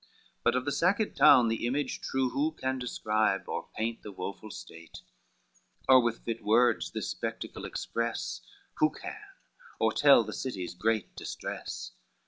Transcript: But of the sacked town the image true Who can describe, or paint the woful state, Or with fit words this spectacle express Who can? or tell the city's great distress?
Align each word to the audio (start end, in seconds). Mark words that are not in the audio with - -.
But 0.43 0.55
of 0.55 0.65
the 0.65 0.71
sacked 0.71 1.15
town 1.15 1.47
the 1.47 1.67
image 1.67 2.01
true 2.01 2.31
Who 2.31 2.53
can 2.53 2.79
describe, 2.79 3.47
or 3.47 3.69
paint 3.77 4.01
the 4.01 4.11
woful 4.11 4.49
state, 4.49 5.01
Or 5.87 6.01
with 6.01 6.25
fit 6.25 6.43
words 6.43 6.89
this 6.89 7.09
spectacle 7.09 7.65
express 7.65 8.41
Who 8.79 8.89
can? 8.89 9.15
or 9.79 9.93
tell 9.93 10.23
the 10.23 10.33
city's 10.33 10.73
great 10.73 11.15
distress? 11.15 11.91